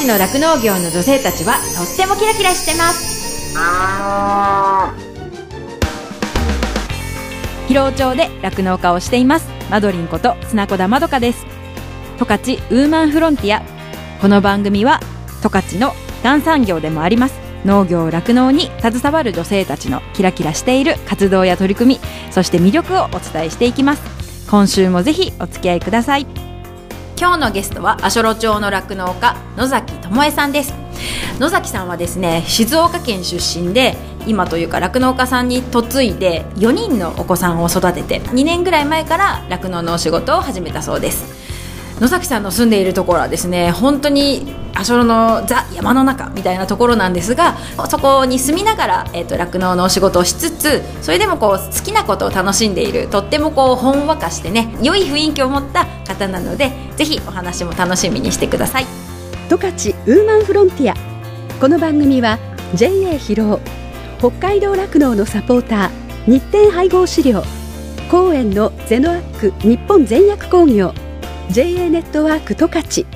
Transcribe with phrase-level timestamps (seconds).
[0.00, 3.54] ちの酪農業の女性たちはとってもキラキラしてます。
[7.68, 9.48] 広尾町で酪農家をしています。
[9.70, 11.44] マドリンこと砂子田まどかです。
[12.18, 13.62] 十勝ウーマンフロンティア。
[14.22, 15.00] この番組は
[15.42, 17.38] 十勝のがん産業でもあります。
[17.66, 24.48] 農業酪農に携わる女性たちのキラキラしている活動や取り組みそして魅力をお伝えしていきます。
[24.50, 26.49] 今週もぜひお付き合いください。
[27.20, 30.72] 今日のゲストは足寄町の酪農家野崎智恵さんです。
[31.38, 33.94] 野崎さんはですね静岡県出身で
[34.26, 41.39] 今というか酪農家さんに嫁いで4人のお子さんを育てて2年ぐらい前から酪農のお仕事を始めたそうです。
[42.00, 58.86] 野崎さんの住んでいるところはですね本当に足寄のザ山の中みたいなところなんですがそこに住みながら酪農、えーと、のお仕事をしつつそれでもこう好きなことを楽しんでいるとってもこうほんわかしてね良い雰囲気を持った方なのでぜひお話も楽しみにしてください。
[59.50, 59.70] 十勝
[60.06, 60.94] ウーマンフロンティア。
[61.60, 62.38] この番組は
[62.74, 63.60] JA 広尾
[64.18, 67.42] 北海道酪農のサポーター日展配合資料
[68.10, 71.09] 公園のゼノアック日本全薬工業。
[71.52, 73.06] JA ネットワーク十勝。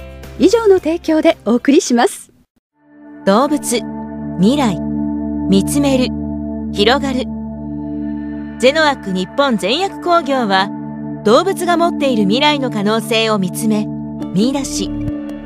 [0.41, 2.33] 以上の提供でお送りします。
[3.25, 3.81] 動物
[4.41, 4.77] 未来
[5.49, 6.09] 見つめる
[6.73, 7.21] 広がる。
[8.59, 10.69] ゼノアック日本全薬工業は
[11.25, 13.87] 動物が持っている未来の可能性を見つめ
[14.35, 14.91] 見出し。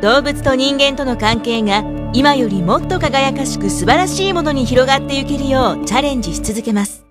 [0.01, 7.05] 動物と人間との関係が今よりもっと輝かしく素晴らしいものに広がっていけるようチャレンジし続けます。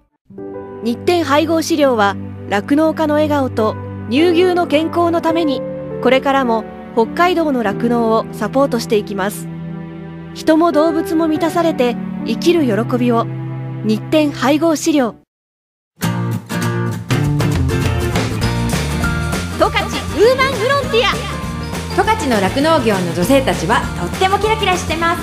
[0.84, 2.16] 日展配合資料は
[2.50, 5.62] 酪農家の笑顔と乳牛の健康のために
[6.02, 6.64] これからも
[6.94, 9.50] 北海道の酪農をサポートしていきます。
[10.34, 13.26] 人も動物も満たされて生きる喜びを
[13.84, 15.16] 日展配合資料。
[16.00, 16.08] 十
[19.60, 21.14] 勝ウーマンフロンティア。
[21.96, 25.22] 十勝の酪農業の女性たちはとってもキラキラしてます。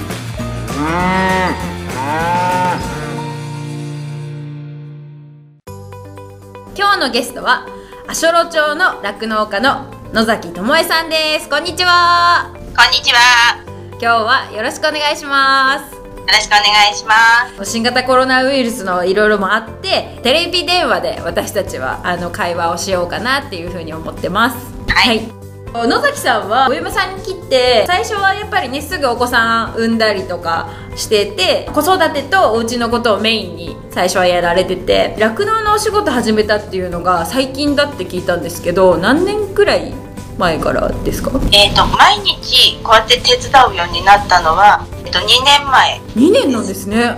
[6.76, 7.66] 今日のゲストは
[8.06, 11.48] 足寄町の酪農家の野崎智恵さんです。
[11.48, 12.50] こんにちは。
[12.76, 13.64] こんにちは。
[13.92, 15.94] 今日はよろしくお願いします。
[15.94, 17.70] よろしくお願いします。
[17.70, 24.74] 新型コロナウイルスのいろいろもあってテレビ電話で私たちはあの会話をしようかなっていうふうに思ってます。
[24.86, 25.43] はい、はい
[25.74, 39.92] 野崎さんはお嫁さんに切って最初はやっぱりねすぐお子さん産んだりとかしてて子育てとお家のことをメインに最初はやられてて酪農のお仕事始めたっていうのが最近だって聞いたんですけど何年くらい
[40.38, 41.30] 前からですか？
[41.52, 46.00] えっ、と毎日こうやって手伝うようになったのは、えー、と2年前。
[46.16, 47.14] 2年なんですね。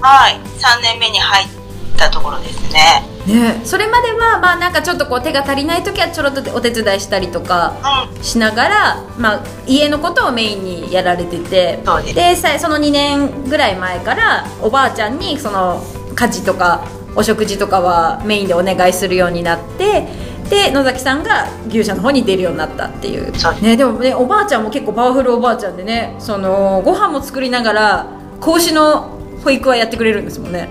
[0.00, 0.34] はい。
[0.58, 1.48] 3年目に入っ
[1.96, 3.12] たところですね。
[3.26, 11.78] ね、それまではまあなんかちょっとこう手が足りない時はちょろっとお手伝いしたりとかしながら、まあ、家のことをメインにやられてて
[12.14, 15.84] でその2年ぐらい前からおばあちゃんにその
[16.16, 20.08] 家事とかお食事とかはメインでお願いするようになって
[20.50, 23.32] で野崎さんが牛舎の方に出るようになったっていう。
[23.62, 28.06] ね、でもねおばあちゃんも結構パワフルおばあちゃんでねそのご飯も作りながら
[28.40, 30.68] 子牛の保育はやってくれるんですもんね。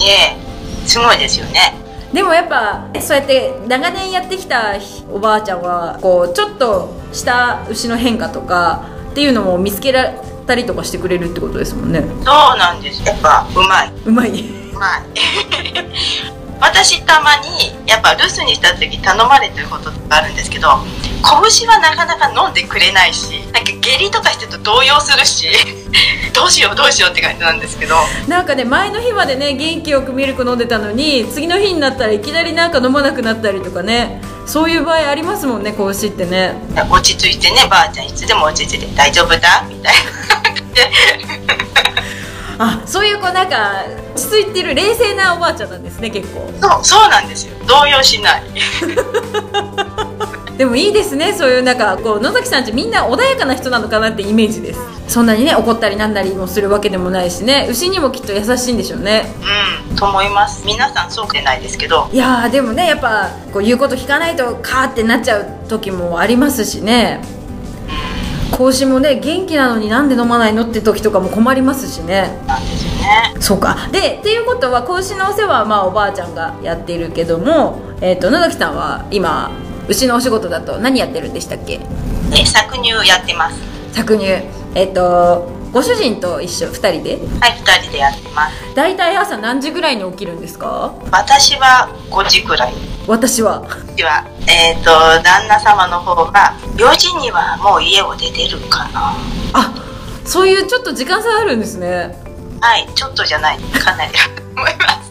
[0.00, 0.49] ええ
[0.90, 1.74] すごいですよね。
[2.12, 4.74] でもやっぱそうやって長年やってきた
[5.12, 12.00] おばあちゃんはこうちょっとした牛の変化とかっていうのも見つけられたりとかしてくれるってことですもんね。
[12.00, 12.18] そう
[12.58, 13.06] なんです。
[13.06, 13.92] やっぱうまい。
[14.04, 14.30] うまい。
[14.30, 15.02] うまい
[16.60, 20.68] 私たまにやっぱ留守にした時頼まれてることがあるんですけど
[21.22, 25.48] 拳はなかなか飲んでくれないしなんか下痢とかしてると動揺するし
[26.34, 27.96] どうしようどうしようって感じなんですけど。
[28.28, 34.20] なんかね前の日までね元気よくミルク飲んでたのに次の日になったらいきなりなんか飲まなくなったりとかね。
[34.46, 36.54] そういう場合ありますもんね子牛ってね。
[36.90, 41.69] 落ち着いてねばあちゃんいつでも落ち着いて大丈夫だみたいな
[42.62, 46.40] あそういうこうなんか落ち着いてる冷静なおばあちゃんなんですね結構。
[46.60, 47.54] そうそうなんですよ。
[47.66, 48.42] 動揺しない。
[50.58, 54.80] でもいいですねそういうなんかこう野崎さんちみんな穏やかな人なのかなってイメージです。
[55.08, 57.66] そんなにね怒ったりなんだりもするわけでもないしね。
[57.70, 59.24] 牛にもきっと優しいんでしょうね。
[59.90, 60.62] うんと思います。
[60.66, 62.10] 皆さんそうでないですけど。
[62.12, 67.22] いやでもねやっぱこう言うこと聞かないとカーってなっちゃう時もありますしね
[68.50, 72.38] 子牛もね元気なのになんで飲まないのって時とかも困りますしね。
[72.46, 73.34] なんですよね。
[73.40, 73.88] そうか。
[73.92, 79.50] でっていうことは子牛のお世話はまあおばあちゃんがやっているけども、えーと、と野崎さんは今
[79.88, 81.74] 牛のお仕事だと何やってるんでしたっけ？
[81.74, 83.56] え搾乳やってます。
[83.92, 84.26] 搾乳。
[84.74, 87.16] えっ、とご主人と一緒2人で？
[87.40, 88.74] はい2人でやってます。
[88.74, 90.92] 大体朝何時ぐらいに起きるんですか？
[91.12, 92.74] 私は5時ぐらい。
[93.06, 93.60] 私は。
[93.62, 94.90] 私はえっ、と
[95.22, 99.14] 旦那様の方が4時にはもう家を出てるかな。
[99.52, 99.74] あ
[100.24, 102.16] そういうちょっと時間差あるんですね。
[102.60, 103.58] はいちょっとじゃない。
[103.58, 104.12] かなり。
[104.56, 105.10] 思います。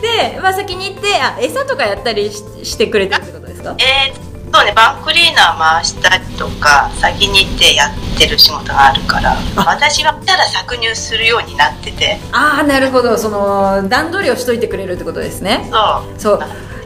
[0.00, 3.74] で、まあ、先に行ってあ餌とかやったりししてくれてるってことですか？
[3.78, 4.23] えー、
[4.54, 12.20] そうねバンクリーナー回したりとか先に行ってやってる仕事があるから私が来たら搾乳するようになってて。
[12.30, 13.18] ああなるほど。
[13.18, 15.68] その段取りをしといてくれるってことですね。
[15.72, 16.20] そう。
[16.20, 16.40] そう。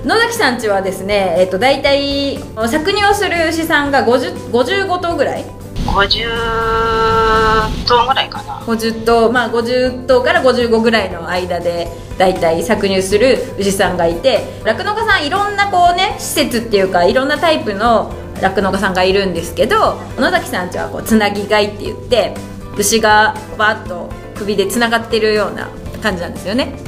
[0.07, 5.45] 野崎さんちはですね、えっと、大体搾乳をする牛さんが50 55頭ぐらい
[5.89, 8.61] 50頭ぐらいかな。
[8.61, 11.89] 50頭まあ50頭から55ぐらいの間で
[12.19, 22.35] 大体搾乳する牛さんがいて酪農家さんいろんなこうね施設っていうかいろんなタイプの酪農家さんがいるんですけど野崎さんちはこうつなぎ飼いって言って
[22.77, 25.69] 牛がバーッと首でつながってるような
[26.03, 26.79] 感じなんですよね。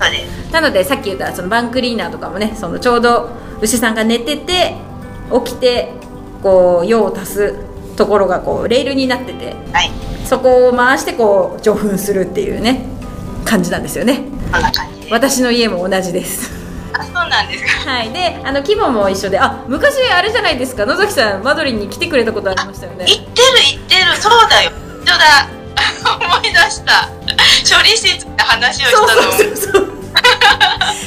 [0.00, 0.52] そうです。
[0.52, 3.30] なのでさっき言ったそのバンクリーナーとかもねそのちょうど
[3.60, 4.76] 牛さんが寝てて
[5.44, 5.92] 起きて
[6.42, 7.54] こう用を足す
[7.96, 9.90] ところがこうレールになっててはい。
[10.26, 12.86] そこを回してこう上粉するっていうね
[13.44, 14.24] 感じなんですよね。
[14.52, 16.50] そんな感じで私の家も同じです。
[16.92, 17.90] あそうなんですか。
[17.90, 18.10] はい。
[18.12, 20.86] であの規模も一緒であ昔あれじゃないですか。
[20.86, 23.04] 野崎さんマドリンに来てくれたことありましたよね。
[23.06, 24.16] 行ってる行ってる。
[24.16, 24.72] そうだよ。
[25.04, 25.48] 一緒だ。
[26.04, 27.08] 思い出した。
[27.76, 29.22] 処理室で話をしたの。
[29.22, 29.96] そうそうそう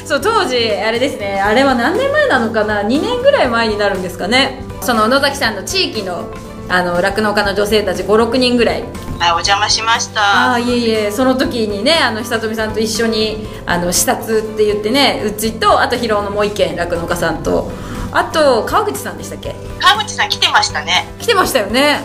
[0.05, 0.21] そう。
[0.21, 1.41] 当時あれですね。
[1.41, 4.63] あれは何年前なのかな？2年ぐらい前になるんですかね。
[4.81, 6.29] その野崎さんの地域の
[6.69, 8.83] あの酪農家の女性たち56人ぐらい。
[9.19, 10.21] はいお邪魔しました。
[10.21, 11.11] ああいえいえ。
[11.11, 17.71] その時にねあの久富さんと一緒にあの視察って言ってねうちとあと広尾のもう一軒酪農家さんと。
[18.13, 19.53] あと川口さんでしたっけ？
[19.79, 21.07] 川口さん来てましたね。
[21.19, 21.99] 来てましたよね。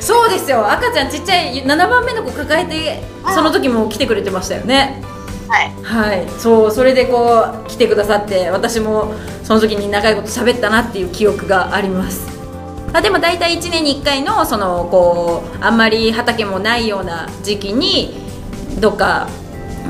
[0.00, 0.70] そうですよ。
[0.70, 3.02] 赤ちゃんちっちゃい7番目の子抱えて
[3.34, 5.02] その時も来てくれてましたよね。
[5.48, 5.72] はい。
[5.82, 6.28] はい。
[6.38, 12.29] そうそれでこう来てくださって私もその時に長いこと喋ったなっていう記憶があります
[12.92, 18.14] あでも大体1年に1回のそのこうあんまり畑もないような時期に
[18.80, 19.28] どっか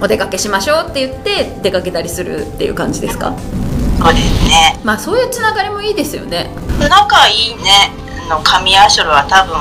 [0.00, 3.34] お出かけしましょうって言って出かけたりするっていう感じですか？
[4.02, 4.80] そうですね。
[4.82, 6.50] まあそういうつながりもいいですよね。
[6.88, 7.92] 仲いいね。
[8.30, 9.56] あの上足ロは多分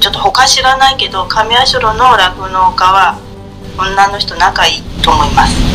[0.00, 3.18] ちょっと他知らないけど上足ロの酪農家は
[3.78, 5.73] 女の人仲いいと思います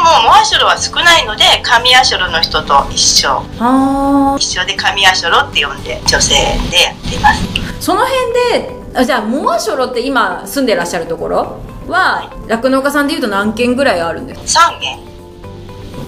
[0.00, 3.42] もうモアショロは少ないので上足ロの人と一緒。
[3.58, 6.34] あ一緒で上足ロって呼んで女性
[6.70, 7.40] でやっています。
[7.80, 14.98] その辺であじゃあモアショロって今住んでらっしゃるところは酪農家さんでいうと何軒ぐらいあるんですか？3軒。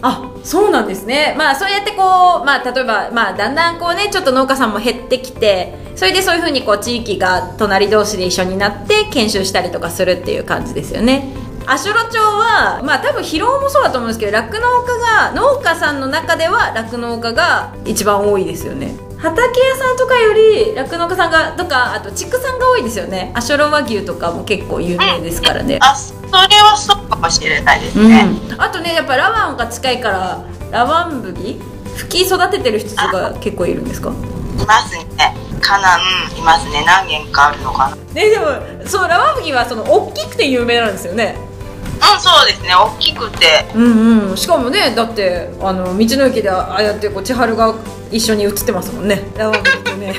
[0.04, 1.34] あそうなんですね。
[1.38, 11.28] まあそうやってこうまあ例えばまあだんだんこうねちょっと農家さんも減ってきてそれでそういうふうにこう地域が隣同士で一緒になって研修したりとかするっていう感じですよね
[11.66, 18.96] 足寄町はまあ多分広尾もそうだと思うんですけど酪農家が農家さんの中では酪農家が一番多いですよね。
[19.18, 23.30] 畑屋さんとかより酪農家さんがとかあと畜産が多いですよね。
[23.34, 25.78] 足寄和牛とかも結構有名ですからね。
[25.80, 31.60] あそれはそうかもしれないですうね、ん、あとねやっぱラワンが近いからラワン麦
[31.96, 34.10] 吹き育ててる人が結構いるんですか？
[34.10, 35.06] いますね。
[35.60, 36.00] カナン
[36.36, 36.82] いますね。
[36.84, 37.94] 何軒かあるのかな。
[37.94, 38.46] うんねでも
[38.86, 41.36] そうラワン麦はその大きくて有名なんですよね
[42.20, 42.74] そうですね。
[42.74, 43.66] 大きくて。
[43.74, 44.36] うんうん。
[44.36, 47.74] しかもねだってあの道の駅でああやってこう千春が
[48.10, 49.22] 一緒に写ってますもんね。
[49.36, 50.14] ラワン麦とね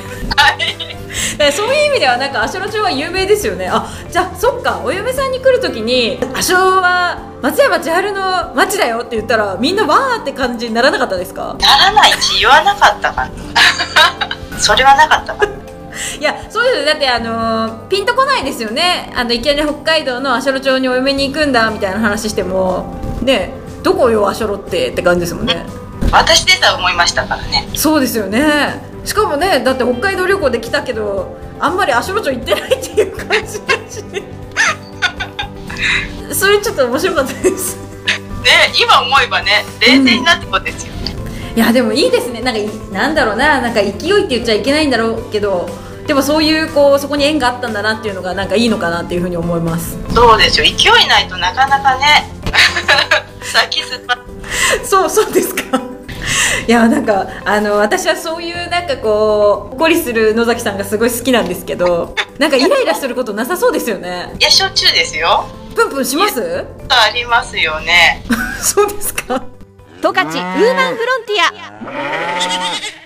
[1.38, 3.68] だからそういう意味ではなんか足寄町は有名ですよね。
[3.70, 4.80] あじゃあそっか。
[4.84, 11.56] お嫁さんに来る時に「足寄は松山千春の町だよ」って言ったらみんなわーって感じにならなかったですか？
[11.60, 13.30] ならないし言わなかったかな。
[14.58, 15.46] それはなかったか
[16.20, 16.84] いやそうですよ。
[16.86, 19.12] だってあのーピンとこないですよね。
[19.14, 25.64] あのいきなり北海道の足寄町にお嫁に行くんだみたいな話してもねどこよ足寄ってって感じですもんね。
[26.10, 27.68] 私でさえ思いましたからね。
[27.74, 28.82] そうですよね。
[29.04, 34.04] しかもねだって北海道旅行で来たけどあんまり足寄町行ってないっていう感じだし。
[36.32, 37.84] それちょっと面白かったです。
[38.44, 41.03] ね今思えばね冷静になってことですよね、
[41.56, 42.40] いやでもいいですね。
[42.40, 43.60] なんかいなんだろうな。
[43.60, 43.92] なんか勢い
[44.24, 45.68] って言っちゃいけないんだろうけど
[46.06, 49.96] でもそういうこうそこに縁があったんだなっていうのがなんかいいのかなっていうふうに思います。
[50.14, 50.66] そうですよ。
[50.66, 52.30] 勢いないとなかなかね。
[53.42, 54.16] 先進ま
[54.84, 55.62] そうそうですか。
[56.66, 64.32] いやなんかあの私はそういうなんかこうほっこりする野崎さんがすごい好きなんですけどなんかイライラすることなさそうですよね。
[64.40, 65.46] いやしょっちゅうですよ。
[65.76, 66.64] プンプンします？
[66.88, 68.24] ありますよね。
[68.62, 69.42] そうですか
[70.04, 71.40] 十勝ウーマンフロンティ
[73.00, 73.03] ア。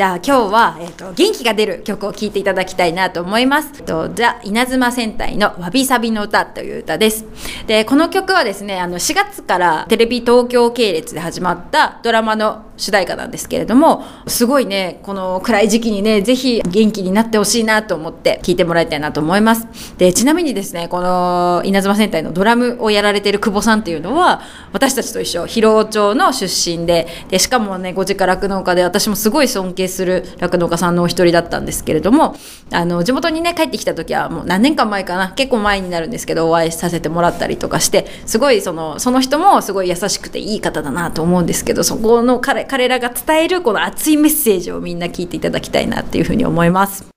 [0.00, 3.82] じゃあ今日は、えーと、元気が出る曲を聴いていただきたいなと思います。
[3.82, 7.26] とじゃ稲妻戦隊のわびさびの歌という歌です。
[7.66, 19.66] で、この曲はですね、あの4月からテレビ東京系列で始まったドラマの主題歌なんですけれども、すごいね、この暗い時期にね、ぜひ元気になってほしいなと思って聴いてもらいたいなと思います。
[19.98, 24.40] で、ちなみにですね、この稲妻戦隊のドラムをやられてる久保さんっていうのは、
[24.72, 32.36] 私たちと一緒、広尾町の出身で、で、しかもね、ご実家酪農家で、私もすごい尊敬する酪農家さんのお一人だったんですけれども、
[32.72, 47.10] あの、地元にね、帰ってきた時はもう何年間前かな、結構前になるんですけど、お会いさせてもらったりとかして、すごいその、その人もすごい優しくていい方だなと思うんですけど、そこの彼、彼らが伝えるこの熱いメッセージをみんな聞いていただきたいなっていうふうに思います。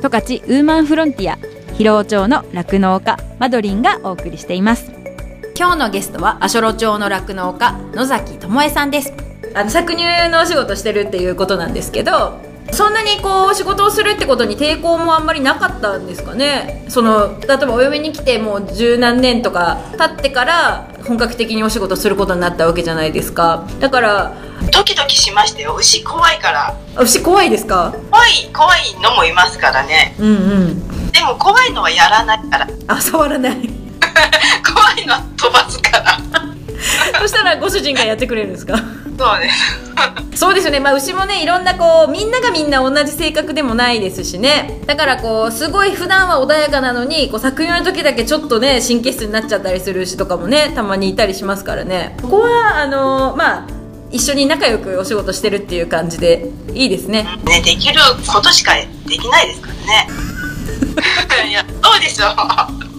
[0.00, 1.36] 十勝ウーマンフロンティア
[1.74, 4.99] 広尾町の酪農家マドリンがお送りしています
[5.60, 9.12] 今日のゲストは足寄町の酪農家野崎智恵さんです。
[9.54, 12.40] あの搾乳のお仕事してるっていうことなんですけど
[12.72, 16.86] そんなにこう仕事をするってことに抵抗もあんまりなかったんですかね。
[16.88, 23.66] その例えばお嫁に来てもう十何年とか経ってから本格的にお仕事することになったわけじゃないですか。
[23.80, 24.34] だから
[24.72, 25.76] ドキドキしましたよ。
[25.78, 26.74] 牛怖いから。
[26.98, 27.94] 牛怖いですか？
[28.10, 30.16] 怖い怖いのもいますからね。
[30.18, 30.30] うんう
[30.70, 31.10] ん。
[31.12, 32.68] でも怖いのはやらないから。
[32.86, 33.79] あ触らない
[34.74, 36.18] 怖いのは飛ばすから。
[37.20, 38.76] そしたらご主人がやってくれるんですか？
[39.18, 40.38] そうです。
[40.40, 44.80] そうですよね、まあ、牛もねいろんなこうみんながみんな同じ性格でもないですしね。
[44.86, 52.16] だからこうすごい普段は穏やかなのにこう搾乳の時だけちょっとね神経質になっちゃったりする牛とかもねたまにいたりしますからね。
[52.22, 53.66] ここはあのー、まあ
[54.10, 57.24] 一緒に仲良くお仕事してるっていう感じでいいですね。
[57.44, 58.00] ねできる
[58.32, 60.08] ことしかできないですからね。
[61.50, 62.26] いやどうでしょ
[62.86, 62.89] う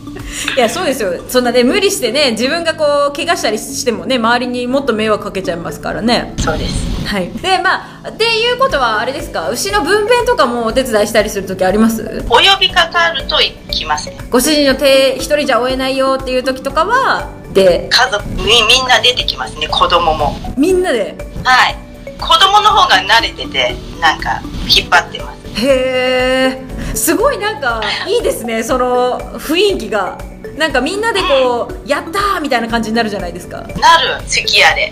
[0.55, 1.23] いやそうですよ。
[1.27, 6.33] そんなね無理してね自分がこう怪我したりしてもね周りにもっと迷惑かけちゃいますからね。
[6.37, 7.05] そうです。
[7.05, 7.29] はい。
[7.31, 9.49] でまあっていうことはあれですか？
[9.49, 12.23] 牛の分娩とかもお手伝いしたりする時あります？
[12.29, 14.17] お呼びかかると行きますね。
[14.29, 17.89] ご主人の手一人じゃ追えないよっていう時とかはで。
[17.91, 18.51] 家族にみ
[18.83, 20.35] んな出てきますね子供も。
[20.57, 21.17] みんなで？
[21.43, 21.77] はい。
[22.19, 30.17] 子供の方が慣れててなんか引っ張ってますへえすごいなんかいいですねその雰囲気が。
[30.57, 33.59] なんかみんなでこう、うん、やったーみたいな感じになるじゃないですか。
[33.61, 33.73] なる。
[34.19, 34.91] 好きやで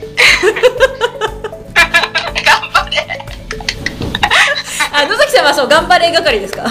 [2.46, 3.26] 頑張れ。
[4.92, 6.64] あ野崎さんはそう頑張れ係ですか？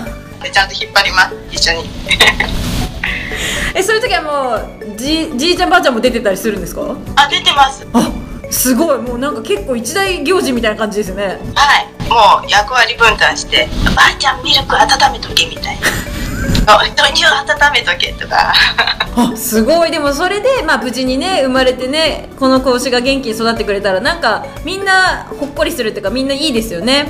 [0.52, 1.35] ちゃんと引っ張ります。
[1.52, 1.90] 一緒に。
[3.75, 6.97] えそういう時はもうじじいちゃんばあちゃんも出てたりするんですか？
[7.16, 7.87] あ出てます。
[7.92, 8.11] あ
[8.50, 8.99] すごい。
[8.99, 11.38] もうなんか結構一大行事みたいな感じですよね。
[11.55, 11.99] はい。
[12.09, 15.88] もう役割分担して「ばあちゃんミルク温めとけ」みたいな。
[16.69, 18.52] 豆乳温めとけとか。
[19.17, 19.90] あすごい。
[19.90, 27.09] でもそれで、まあ、無事にね生まれてねこの子牛が元気に育ってくれたらなんかみんなほっこりするっていうかみんないいですよね。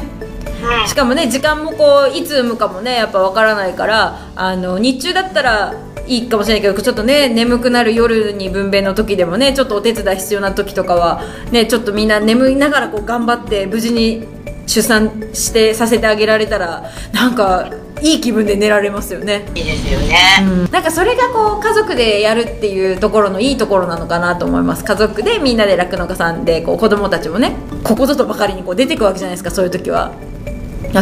[0.60, 5.74] うん、しかもね時間もこういつ産むかもねやっぱ分からないからあの日中だったら
[6.08, 11.22] いいかもしれないけどちょっとね眠くなる夜に分娩の時でもねちょっとお手伝い必要な時とかは
[11.52, 14.26] ねちょっとみんな眠いながらこう頑張って無事に
[14.66, 19.44] 出産してさせてあげられたらなんかいい気分で寝られますよね。
[19.54, 24.84] いいですよね、うん、なんかそれがこう家族でやるっていうところのいいところなのかなと思います。
[24.84, 30.12] 家族でみんなで酪農家さんでこう子供たちもねここぞとばかりにこう出てくわけじゃないですかそういう時は。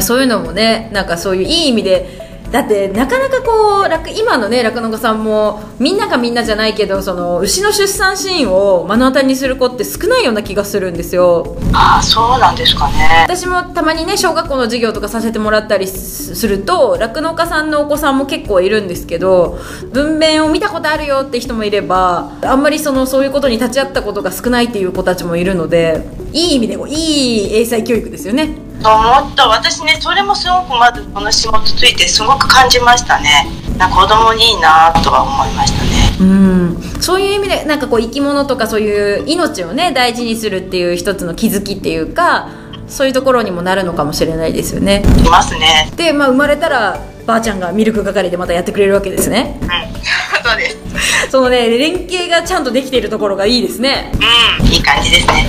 [0.01, 3.87] そういうのもねなんかそういういい意味でだってなかなかこう
[4.19, 11.57] 今のね酪農家さんもみんながみんなじゃないけどその牛の出産シーンを目の当たりにする子って少ないような気がするんですよ。
[11.73, 13.25] ああそうなんですかね。
[13.25, 19.59] 私もたまにね小学校の授業とかさせてもらったりすると酪農家さんのお子さんも結構いるんですけど
[19.93, 26.05] 文面を見たことあるよって人もいればあんまりそのそういうことに立ち会ったことが少ないっていう子たちもいるので
[26.37, 28.49] いい意味でいい英才教育ですよね。
[28.83, 29.49] と思った。
[29.49, 33.47] 私ねそれもすごくまずこの仕事ついてすごく感じましたね。
[33.79, 36.17] な子供にいいなとは思いましたね。
[36.21, 36.77] うん。
[37.01, 42.51] そういう意味でなんかこう生き物とかそういう命をね大事にするっていう一つの気づきっていうか
[42.87, 45.03] そういうところにもなるのかもしれないですよね。
[45.25, 45.91] いますね。
[45.97, 49.59] で、まあ、生まれたらばあちゃんがミルク係でまたやってくれるわけですね。
[49.63, 49.69] うん。
[49.69, 50.77] そうです。
[51.33, 54.13] そのね連携がちゃんとできているところがいいですね。
[54.61, 54.67] うん。
[54.67, 55.47] いい感じですね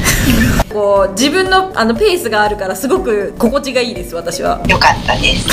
[0.66, 4.62] こう自分のあのペースがあるからすごく心地がいいです私は。
[4.68, 5.48] よかったです。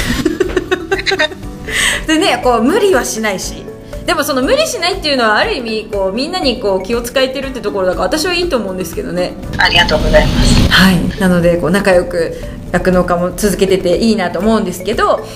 [2.06, 3.64] でねこう無理はしないし。
[4.06, 9.32] でもその無理しないっていうのはある意味こうみんなにこう気を使えてるってところだから私はいいと思うんですけどね。
[9.56, 10.70] ありがとうございます。
[10.70, 11.20] はい。
[11.20, 12.38] なのでこう仲良く
[12.72, 15.26] 酪農家も続けてていいなと思うんですけど。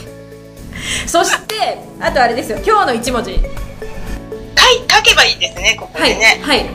[1.06, 2.58] そしてあとあれですよ。
[2.64, 3.32] 今日の一文字。
[3.32, 3.38] か
[4.70, 6.40] いか書けばいいですねここでね。
[6.42, 6.66] はい、はい、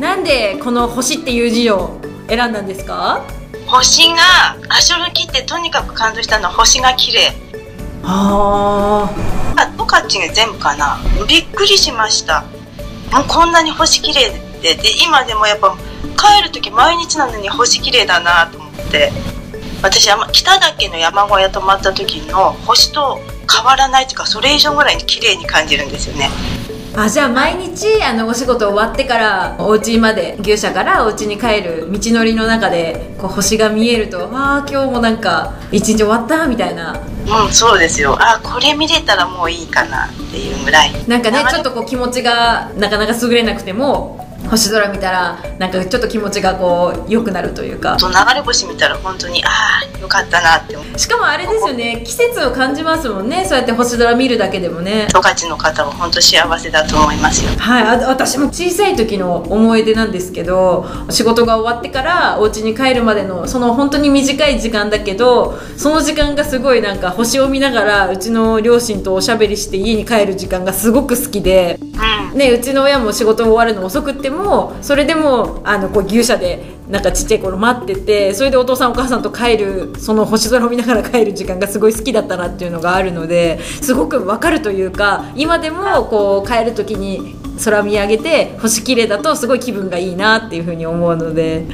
[0.00, 3.22] なんでこの星っていう字を選んだんですか？
[3.66, 7.32] 星が足の木ってとにかく感動したのは星が綺麗。
[8.02, 9.12] あ
[9.56, 10.98] あ十勝が全部かな。
[11.28, 12.44] びっくりしました。
[13.12, 14.30] もうこんなに星綺麗
[14.62, 14.74] で。
[14.74, 15.76] で今でもやっぱ
[16.16, 19.12] 帰る時毎日なのに星綺麗だなと思って。
[19.82, 23.18] 私北岳の山小屋泊まった時の星と
[23.50, 26.28] 変わらないというかそれ以上ぐらいに綺麗に感じるんですよね
[26.96, 37.00] あじゃあ毎日あのお仕事終わってからお家まで牛舎からお家に帰る道のりの中でこう星が見えるとああ今日もなんか一日終わったみたいな。
[37.46, 38.16] うんそうですよ。
[38.18, 40.90] あこれ見れたらもういいかなっていうぐらい。
[41.06, 47.96] なんかねちょっとこう気持ちがなかなか優れなくても星空見たらなんかちょっと気持ちがこう良くなるというか。
[48.00, 55.08] 流れ星見たら本当にああよかったなって思しかもあれですよね季節を感じますもんねそうやって星空見るだけでもね。
[55.10, 57.50] 十勝の方は本当幸せだと思いますよ。
[57.58, 71.78] はい私も小さい時の思い出なんですけど仕事が終わってからお家に帰るまでのその本当に短い時間だけどその時間がすごいなんか星を見ながらうちの両親とおしゃべりして家に帰る時間がすごく好きで、
[72.32, 91.66] うん、ね、うちの親も仕事終わるの遅くってもそれでもあのこう牛舎でなんかちっちゃい頃待っててそれでお父さんお母さんと帰るその星空を見ながら帰る時間がすごい好きだったなっていうのがあるのですごくわかるというか今でもこう帰る時に空見上げて星綺麗だとすごい気分がいいなっていうふうに思うので。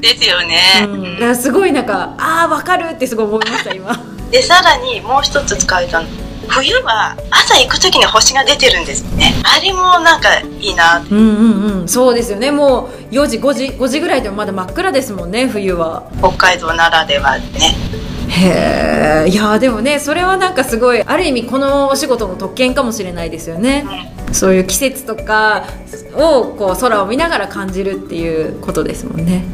[0.00, 3.90] ですよね、うん、だからすごいなんかああわかるってすごい思いました今。
[4.30, 9.34] でさらにもう一つ使えたの冬は朝行く時に星が出てるんですね。
[9.44, 10.98] あれもなんかいいな。
[10.98, 11.88] うんうんうん。
[11.88, 12.50] そうですよね。
[12.50, 16.10] もう4時5時5時ぐらいでもまだ真っ暗ですもんね冬は。
[16.18, 17.44] 北海道ならではね。
[18.28, 19.28] へえ。
[19.28, 23.86] いやでもねそれはなんかすごいある意味このお仕事の特権かもしれないですよね、
[24.28, 25.64] うん、そういう季節とか
[26.14, 29.44] をこう空を見ながら感じるっていうことですもんね、ね、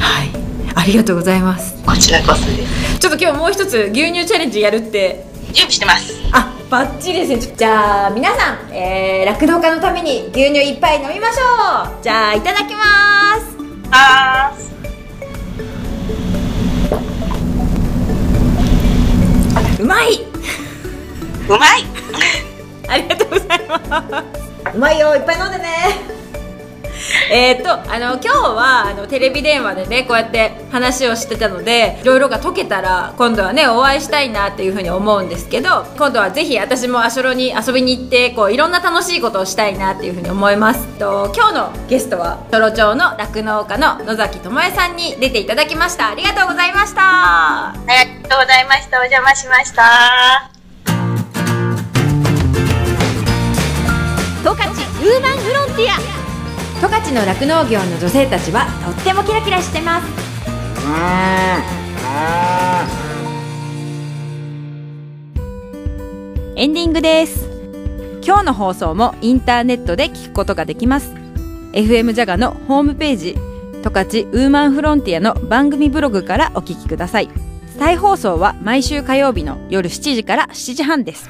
[0.00, 0.30] はい。
[0.74, 1.82] ありがとうございます。
[1.84, 2.98] こちらこそです。
[2.98, 6.14] ちょっと今日もう一つ牛乳チャレンジやるって準備してます。
[6.32, 7.54] あバッチリですね。
[7.56, 12.02] じゃあ皆さん酪農、えー、家のために牛乳いっぱい飲みましょう。
[12.02, 12.80] じゃあいただきま
[13.40, 13.56] す。
[13.90, 14.52] あ
[19.80, 20.20] うまい。
[21.48, 21.84] うまい。
[22.88, 24.22] ありがとうございま
[24.70, 24.76] す。
[24.76, 25.16] うまいよ。
[25.16, 26.19] いっぱい飲んでね
[27.32, 40.84] えっとあの今日はあのテレビ電話でねこうやって話をしてたのでいろいろが解けたら今度はねお会いしたいなっていうふうに思うんですけど今度はぜひ私も足ロに遊びに行ってこういろんな楽しいことをしたいなっていうふうに思います。
[40.98, 46.08] と今日のゲストはトロ町の酪農家の野崎智恵さんに出ていただきました。
[46.10, 47.00] ありがとうございました。
[47.04, 48.98] ありがとうございました。
[48.98, 50.50] お邪魔しました。
[54.42, 56.19] 十勝ウーマンフロンティア
[56.80, 60.06] 十勝の酪農業の女性たちはとってもキラキラしてます。
[66.56, 67.46] エンディングです。
[68.24, 71.12] 今日の放送もインターネットで聞くことができます。
[71.74, 73.36] FM ジャガのホームページ
[73.82, 77.28] 十勝ウーマンフロンティアの番組ブログからお聞きください。
[77.78, 81.28] 再放送は毎週火曜日の夜7時から7時半です。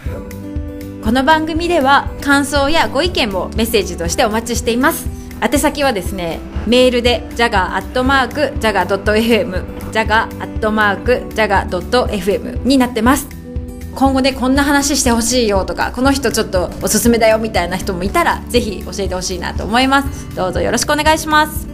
[1.03, 5.20] この番組では感想やご意見もメッセージとしてお待ちしています。
[5.41, 13.29] 宛先はですねメールで jaga.jaga.fm jaga.jaga.fm になってます。
[13.95, 20.33] 今後ねこんな話してほしいよとかこの人ちょっとおすすめだよみたいな人もいたらぜひ教えてほしいなと思います。
[20.37, 21.67] どうぞよろしくお願いします。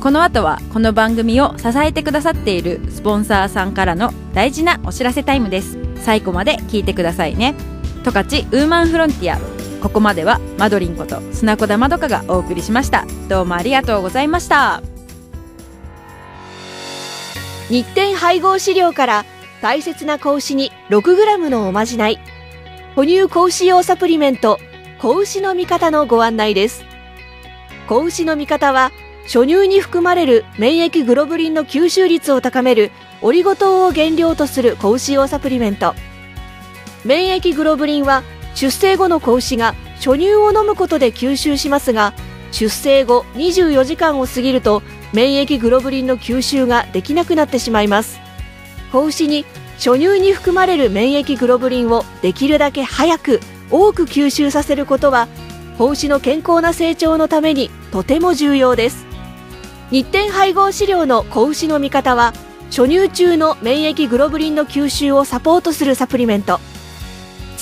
[0.00, 5.76] この後はこの番組を支えてくださっているスポンサーさんからの大事なお知らせタイムです。
[5.96, 7.56] 最後まで聞いてくださいね。
[8.04, 9.57] 十勝ウーマンフロンティア。
[9.80, 13.06] ここまではマドリンこと砂子田まどかがお送りしました。
[13.28, 14.82] どうもありがとうございました。
[17.68, 19.24] 日展配合飼料から
[19.60, 22.18] 大切な子牛に 6g のおまじない。
[22.96, 24.58] 哺乳子牛用サプリメント
[25.00, 26.84] 子牛の味方のご案内です。
[27.88, 28.90] 子牛の味方は
[29.24, 35.94] 初乳に含まれる免疫グロブリンの吸収率を高めるオリゴ糖を原料とする子牛用サプリメント。
[37.04, 38.24] 免疫グロブリンは
[38.58, 42.12] 出生後の子牛が初乳を飲むことで吸収しますが
[42.50, 48.18] 出生後24時間を過ぎると免疫グロブリンの吸収ができなくなってしまいます。
[48.90, 49.44] 子牛に
[49.76, 53.38] 初乳に含まれる免疫グロブリンをできるだけ早く
[53.70, 55.28] 多く吸収させることは
[55.78, 59.06] 子牛の健康な成長のためにとても重要です。
[59.92, 62.32] 日展配合飼料の子牛の見方は
[62.70, 66.58] 初乳中の免疫グロブリンの吸収をサポートするサプリメント。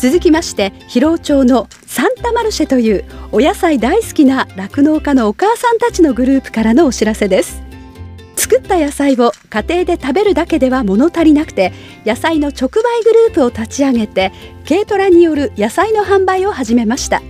[0.00, 7.62] 続きまして広尾町のサンタマルシェというお野菜大好きな酪農家のお母さんたちのグループからのお知らせです。
[8.34, 11.74] 作った野菜を家庭で食べるだけでは物足りなくて
[12.06, 14.32] 野菜の直売グループを立ち上げて
[14.66, 17.20] 軽トラによる野菜の販売を始めました。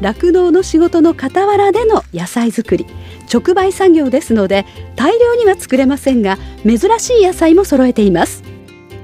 [0.00, 2.84] 酪農の仕事の傍らでの野菜作り
[3.32, 8.42] 直売作業ですので大量には作れませんが珍しい野菜も揃えています。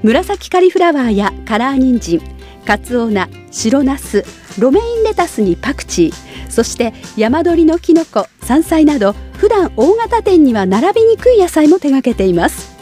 [0.03, 4.23] 紫カリフラワーやカラー人参カツオナ白ナス
[4.59, 12.77] ロメインレタスにパクチーそして山鳥のきのこ山菜など普段大型店には並びにくい野菜も手掛けています。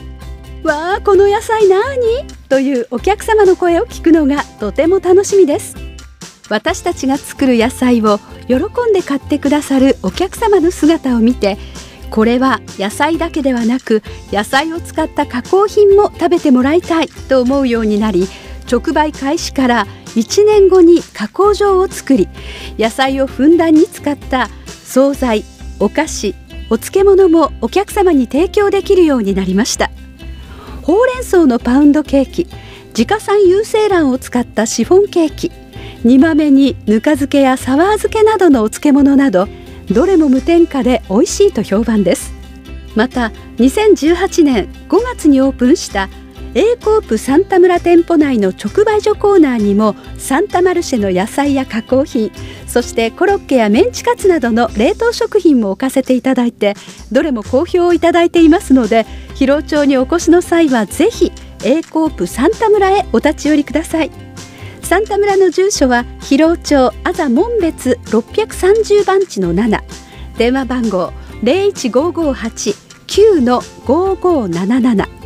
[0.63, 2.03] わあこの野菜なに？
[2.49, 5.75] というお客様の声を聞くのがとても楽しみです。
[6.49, 11.57] 私たちが作る野菜を喜んで買ってくださるお客様の姿を見て
[12.09, 18.27] これは野菜だけではなく野菜を使った加工品も食べてもらいたいと思うようになり
[18.69, 22.27] 直売開始から1年後に加工場を作り
[22.77, 25.43] 野菜をふんだんに使った惣菜
[25.80, 26.36] お菓子
[26.69, 29.89] お漬物もお客様に提供できるようになりました。
[30.84, 32.47] ほうれん草のパウンドケーキ
[32.89, 35.51] 自家産有精卵を使ったシフォンケーキ
[36.03, 39.47] 煮豆にぬか漬けやサワー漬けなどのお漬物など
[39.91, 42.34] どれも無添加で美味しいと評判です。
[42.95, 46.10] また2018年5月にオープンした
[46.53, 52.31] A コープサンタ村店舗内の直売所コーナーにもサンタマルシェの野菜や加工品
[52.67, 56.73] そしてコロッケやメンチカツなどの冷凍食品も置かせていただいて
[57.12, 59.05] どれも好評をいただいていますので
[59.36, 61.31] 広尾町にお越しの際はぜひ
[61.63, 64.27] A コープサンタ村へお立ち寄りください。
[64.88, 69.83] サンタ村の住所は広尾町あざ門別630番地の7
[70.38, 71.12] 電話番号
[71.43, 75.16] 01558-9の5577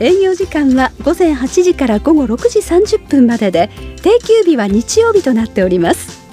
[0.00, 3.70] 営業時間は午前8時から午後6時30分までで
[4.02, 6.24] 定休日は日曜日となっております。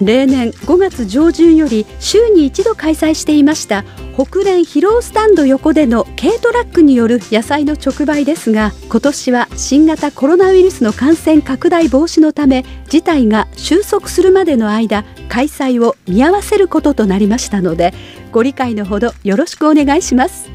[0.00, 3.84] 例年5月上旬より週に一度開催していました
[4.14, 17.92] 北連疲労スタンド横での軽トラックによる野菜の直売ですが今年は新型コロナウイルスの感染拡大防止のため事態が収束するまでの間開催を見合わせることとなりましたので
[18.32, 20.50] ご理解のほどよろしくお願いします。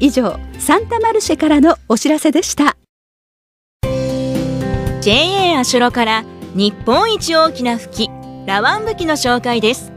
[0.00, 2.76] 以上サンタマルシェからのお知らせでした。
[5.00, 8.10] JA アシュロから日本一大きな吹き
[8.46, 9.92] ラワンブキの紹介です。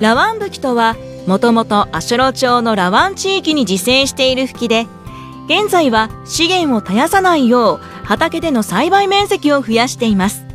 [0.00, 4.86] ラワンブキとはもともとアシュロ町のラワン地域に自生している吹きで
[5.46, 10.46] 現在は資源を絶やさないよう畑での栽培面積を増やしています。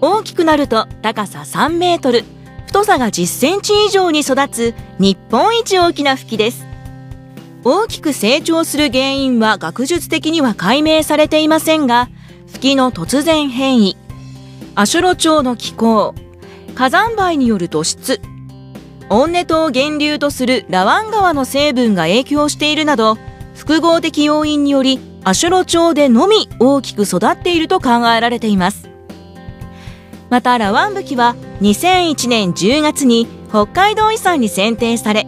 [0.00, 2.24] 大きくなると高さ3メートル
[2.66, 6.73] 太さが10センチ以上に育つ日本一大きな吹きです。
[7.64, 12.08] 大きく成長する原因は学術的には解明されていませんが
[12.48, 13.96] 吹きの突然変異
[14.74, 16.14] アシュロ町の気候
[16.74, 18.20] 火山灰による土質
[19.08, 23.16] オンネ島を源流とするラワン川の成分が影響しているなど
[23.54, 28.90] 複合的要因によりアシュロ町でのみ大きく育っていると考えられています。
[30.28, 35.26] またラワンブキは2001年10月に北海道遺産に選定され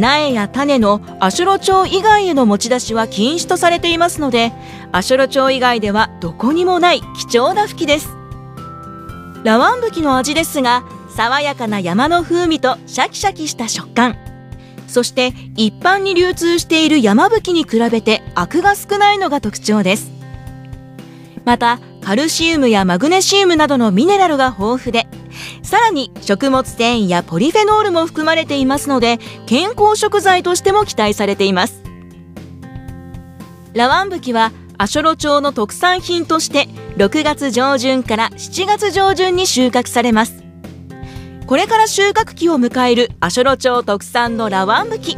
[0.00, 4.52] 苗や種のアシュロ町以外への持ち出しは禁止とされていますので
[4.92, 8.08] アシュロ町以外ではどこにもない貴重な吹きです。
[9.44, 10.84] ラワンブキの味ですが
[11.14, 14.16] 爽やかな山の風味とシャキシャキした食感。
[14.88, 20.10] そして一般に流通している山吹きに比べてアクが少ないのが特徴です。
[21.44, 25.06] またカルシウムやマグネシウムなどのミネラルが豊富で
[25.62, 31.82] さらに食物繊維やポリフェノールも含まれていますので健康食材としても期待されています。
[33.74, 40.42] ラワンブキはアショロ町の特産品として6月上旬から7月上旬に収穫されます。
[41.46, 45.16] これから収穫期を迎えるアショロ町特産のラワンブキ。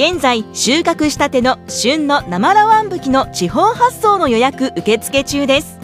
[0.00, 5.78] 現在収穫したての旬の生ラワンブキの地方発送の予約受付中です。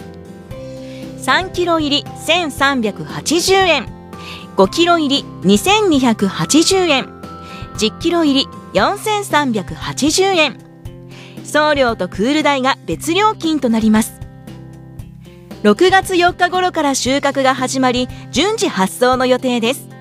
[1.19, 3.85] 3キロ入り1380円。
[4.55, 7.05] 5キロ入り2280円。
[7.77, 10.57] 10キロ入り4380円。
[11.43, 14.19] 送料とクール代が別料金となります。
[15.61, 19.96] 6月4日頃から収穫が始まり順次発送の予定です。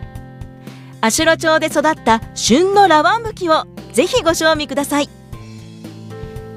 [1.01, 5.09] 足代町で育った旬のラワンブキをぜひご賞味ください。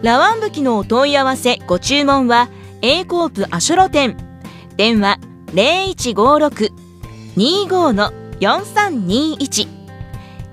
[0.02, 2.50] ラワンブキのお問い合わせご注文は
[2.82, 4.16] A コープアシュロ店
[4.78, 5.20] 電話
[7.36, 9.68] 0156-25-4321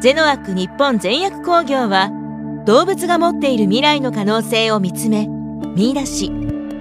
[0.00, 2.10] ゼノアック日本全薬工業は
[2.64, 5.28] 動物が持っている未来の可能性を見つめ
[5.76, 6.30] 見出し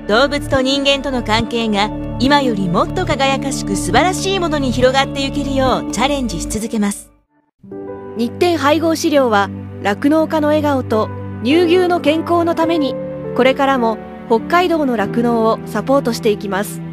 [0.07, 7.11] 動物と人間との関係が今よりもっと輝かしく素晴らしいものに広がっていけるようチャレンジし続けます。
[8.17, 9.49] 日展配合飼料は
[9.81, 11.09] 酪農家の笑顔と
[11.43, 12.95] 乳牛の健康のために
[13.35, 13.97] これからも
[14.29, 16.92] 北海道の酪農をサポートしていきます。